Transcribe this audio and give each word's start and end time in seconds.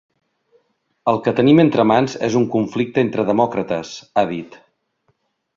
El 1.11 1.19
que 1.27 1.33
tenim 1.41 1.61
entre 1.65 1.85
mans 1.91 2.17
és 2.29 2.39
un 2.41 2.49
conflicte 2.57 3.05
entre 3.09 3.29
demòcrates, 3.31 3.93
ha 4.23 4.29
dit. 4.37 4.63